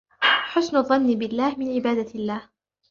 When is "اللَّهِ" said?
2.15-2.41